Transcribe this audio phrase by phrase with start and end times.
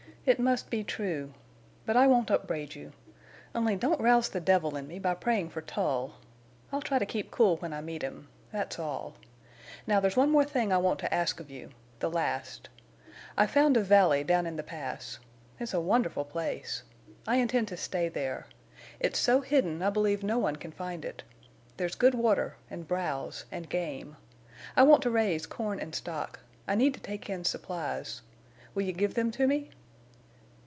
[0.23, 1.33] "It must be true.
[1.83, 2.93] But I won't upbraid you.
[3.55, 6.13] Only don't rouse the devil in me by praying for Tull!
[6.71, 8.27] I'll try to keep cool when I meet him.
[8.51, 9.15] That's all.
[9.87, 12.69] Now there's one more thing I want to ask of you—the last.
[13.35, 15.17] I've found a valley down in the Pass.
[15.59, 16.83] It's a wonderful place.
[17.25, 18.45] I intend to stay there.
[18.99, 21.23] It's so hidden I believe no one can find it.
[21.77, 24.17] There's good water, and browse, and game.
[24.77, 26.41] I want to raise corn and stock.
[26.67, 28.21] I need to take in supplies.
[28.75, 29.71] Will you give them to me?"